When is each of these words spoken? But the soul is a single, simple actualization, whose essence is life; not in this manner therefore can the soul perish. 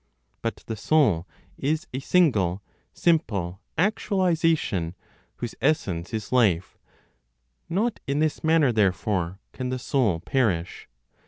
But 0.41 0.63
the 0.65 0.75
soul 0.75 1.27
is 1.59 1.85
a 1.93 1.99
single, 1.99 2.63
simple 2.91 3.61
actualization, 3.77 4.95
whose 5.35 5.53
essence 5.61 6.11
is 6.11 6.31
life; 6.31 6.79
not 7.69 7.99
in 8.07 8.17
this 8.17 8.43
manner 8.43 8.71
therefore 8.71 9.37
can 9.53 9.69
the 9.69 9.77
soul 9.77 10.19
perish. 10.19 10.87